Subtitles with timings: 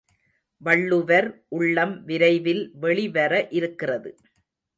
[0.61, 1.27] வள்ளுவர்
[1.49, 4.11] உள்ளம் விரைவில் வெளிவர இருக்கிறது.